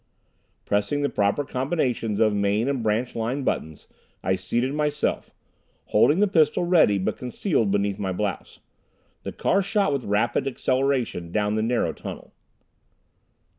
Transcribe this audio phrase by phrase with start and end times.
[0.65, 3.87] Pressing the proper combinations of main and branch line buttons,
[4.23, 5.29] I seated myself,
[5.89, 8.61] holding the pistol ready but concealed beneath my blouse.
[9.21, 12.33] The car shot with rapid acceleration down the narrow tunnel.